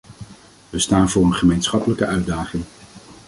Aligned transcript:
We 0.69 0.79
staan 0.79 1.09
voor 1.09 1.23
een 1.25 1.33
gemeenschappelijke 1.33 2.05
uitdaging. 2.05 2.63